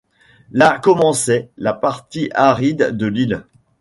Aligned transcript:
Là 0.51 0.79
commençait 0.79 1.51
la 1.57 1.73
partie 1.73 2.31
aride 2.33 2.89
de 2.97 3.05
l’île. 3.05 3.45